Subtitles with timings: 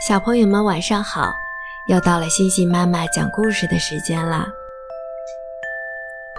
[0.00, 1.34] 小朋友们晚上好，
[1.88, 4.46] 又到了星星妈妈讲故事的时间了。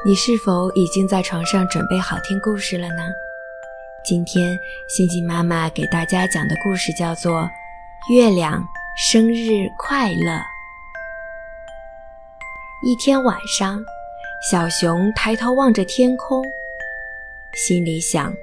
[0.05, 3.03] 你是否已经在床上准备好听故事了呢？
[4.01, 7.42] 今天星星妈妈给大家讲的故事叫做
[8.13, 8.63] 《月亮
[8.97, 10.31] 生日快乐》。
[12.81, 13.78] 一天晚上，
[14.49, 16.41] 小熊抬头望着天空，
[17.67, 18.34] 心里想：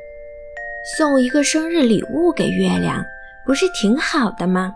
[0.98, 3.02] 送一个生日礼物给月亮，
[3.46, 4.74] 不是挺好的吗？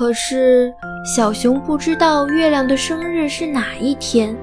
[0.00, 4.34] 可是，小熊不知道月亮的生日是哪一天，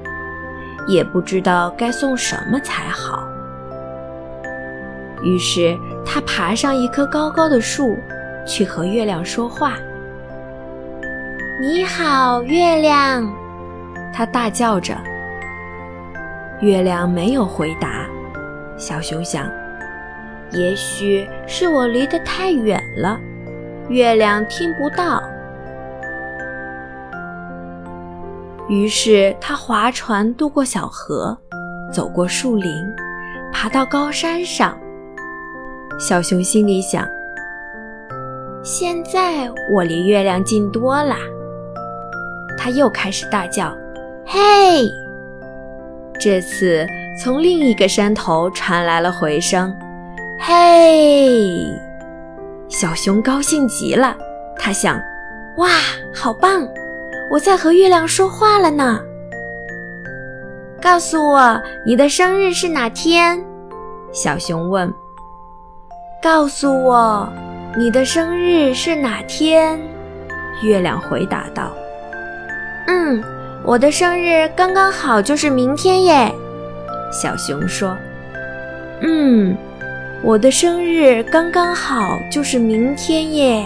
[0.88, 3.28] 也不知道该送什么才好。
[5.24, 5.76] 于是，
[6.06, 7.98] 他爬上一棵高高的树，
[8.46, 9.74] 去和月亮说话。
[11.60, 13.28] “你好，月亮！”
[14.14, 14.96] 他大叫着。
[16.62, 18.06] 月亮没有回答。
[18.78, 19.50] 小熊想，
[20.52, 23.20] 也许是我离得太远了，
[23.90, 25.20] 月亮听不到。
[28.70, 31.38] 于是他划船渡过小河，
[31.92, 32.70] 走过树林，
[33.54, 34.78] 爬到高山上。
[35.98, 37.08] 小熊心里想
[38.62, 41.16] ：“现在我离月亮近多了。”
[42.59, 43.74] 他又开始大叫
[44.28, 44.92] ：“嘿！”
[46.20, 46.86] 这次
[47.24, 49.74] 从另一个山头传来了回声
[50.42, 51.66] ：“嘿！”
[52.68, 54.16] 小熊高兴极了，
[54.59, 55.00] 他想
[55.58, 55.70] ：“哇，
[56.14, 56.68] 好棒！”
[57.30, 59.00] 我在和月亮说话了呢。
[60.81, 63.44] 告诉我你的生日是哪天？
[64.11, 64.92] 小熊问。
[66.22, 67.28] 告诉我
[67.78, 69.80] 你的生日是哪天？
[70.64, 71.72] 月亮回答道。
[72.88, 73.22] 嗯，
[73.64, 76.31] 我的生日刚刚好就是明天耶。
[77.12, 77.95] 小熊说。
[79.02, 79.56] 嗯，
[80.23, 83.66] 我的生日刚刚好就是明天耶。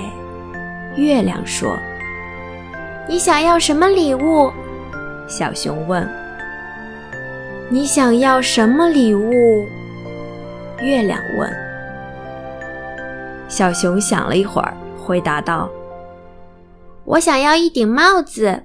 [0.95, 1.77] 月亮说。
[3.07, 4.51] 你想要什么礼物？
[5.27, 6.07] 小熊问。
[7.69, 9.65] 你想要什么礼物？
[10.79, 11.51] 月亮问。
[13.47, 15.69] 小熊想了一会儿，回答道
[17.03, 18.63] ：“我想要一顶帽子。”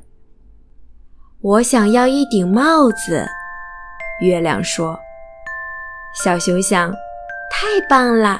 [1.40, 3.26] 我想要一顶帽子。
[4.20, 4.98] 月亮说。
[6.22, 6.92] 小熊想
[7.50, 8.38] ：“太棒了！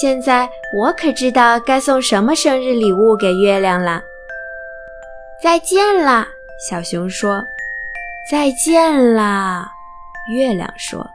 [0.00, 4.02] 现在我可知道该送什么生日礼物给月亮了。”
[5.44, 6.26] 再见了，
[6.58, 7.44] 小熊说。
[8.30, 9.70] 再见啦，
[10.32, 11.06] 月亮说。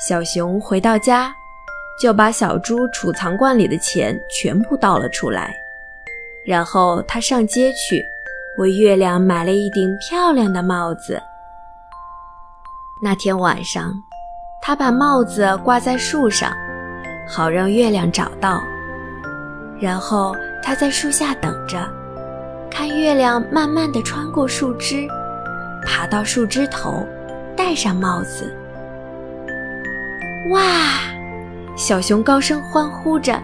[0.00, 1.32] 小熊回到家，
[2.02, 5.54] 就把小猪储藏罐里的钱全部倒了出来，
[6.44, 8.04] 然后他上街去，
[8.58, 11.22] 为月亮买了一顶漂亮的帽子。
[13.00, 13.94] 那天晚上，
[14.60, 16.52] 他把帽子挂在树上，
[17.24, 18.60] 好让月亮找到。
[19.80, 21.88] 然后他在树下等着。
[22.70, 25.06] 看月亮慢慢地穿过树枝，
[25.84, 27.06] 爬到树枝头，
[27.56, 28.54] 戴上帽子。
[30.50, 30.60] 哇！
[31.76, 33.40] 小熊高声欢呼着，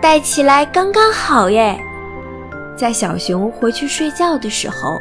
[0.00, 1.78] 戴起来刚刚好耶！
[2.76, 5.00] 在小熊回去睡觉的时候，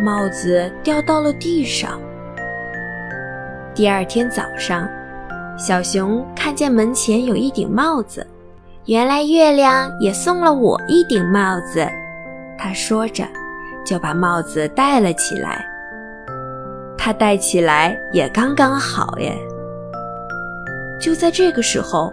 [0.00, 2.00] 帽子掉到了地上。
[3.74, 4.88] 第二天早上，
[5.58, 8.26] 小熊看见门前有一顶帽子，
[8.86, 11.86] 原来月亮也送了我一顶帽子。
[12.62, 13.24] 他说着，
[13.86, 15.64] 就把帽子戴了起来。
[16.98, 19.34] 他戴起来也刚刚好耶。
[21.00, 22.12] 就在这个时候，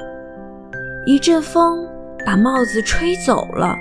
[1.06, 1.86] 一阵风
[2.26, 3.76] 把帽子吹走了。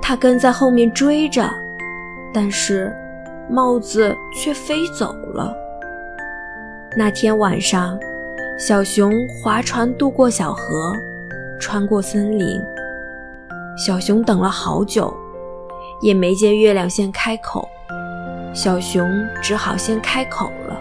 [0.00, 1.46] 他跟在后面追着，
[2.32, 2.90] 但是
[3.50, 5.54] 帽子却飞走了。
[6.96, 7.98] 那天晚上，
[8.58, 10.94] 小熊划船渡过小河，
[11.60, 12.58] 穿过森林。
[13.76, 15.14] 小熊等了好久。
[16.00, 17.68] 也没见月亮先开口，
[18.54, 19.08] 小熊
[19.42, 20.80] 只好先开口了：“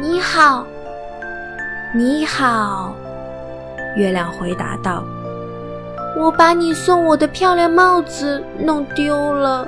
[0.00, 0.64] 你好，
[1.94, 2.94] 你好。”
[3.96, 5.02] 月亮回答道
[6.16, 9.66] ：“我把你送我的漂亮帽子弄丢了。”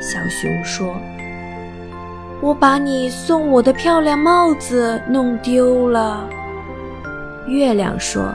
[0.00, 0.94] 小熊说
[2.40, 6.24] ：“我把你送我的漂亮帽子弄丢了。”
[7.48, 8.32] 月亮说：“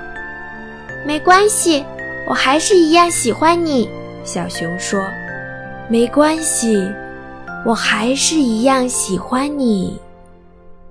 [1.07, 1.85] 没关系，
[2.27, 3.89] 我还是一样喜欢你。”
[4.23, 5.05] 小熊说
[5.89, 6.89] ：“没关系，
[7.65, 9.99] 我还是一样喜欢你。”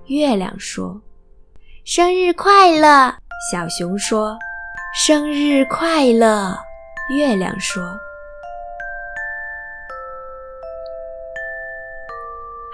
[0.07, 1.01] 月亮说
[1.85, 3.15] ：“生日快乐！”
[3.51, 4.39] 小熊说
[5.07, 6.57] ：“生日快乐！”
[7.17, 7.83] 月亮说：“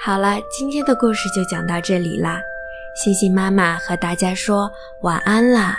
[0.05, 2.43] 好了，今天的故事就讲到这里啦。
[2.96, 4.70] 星星妈妈和大家说
[5.02, 5.78] 晚安啦。”